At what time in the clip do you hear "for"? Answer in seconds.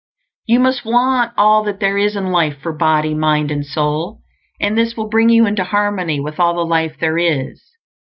2.59-2.73